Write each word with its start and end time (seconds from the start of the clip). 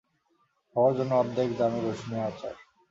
সবার 0.69 0.91
জন্য 0.97 1.11
অর্ধেক 1.13 1.49
দামে 1.57 1.79
রসুনের 1.81 2.21
আচার। 2.29 2.55